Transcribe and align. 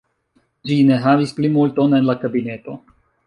Ĝi 0.69 0.77
ne 0.87 0.97
havis 1.03 1.35
plimulton 1.41 1.95
en 1.99 2.09
la 2.11 2.17
kabineto. 2.25 2.79